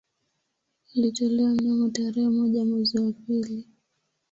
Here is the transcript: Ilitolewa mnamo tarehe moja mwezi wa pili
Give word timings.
Ilitolewa 0.93 1.49
mnamo 1.49 1.89
tarehe 1.89 2.29
moja 2.29 2.65
mwezi 2.65 2.99
wa 2.99 3.11
pili 3.11 3.67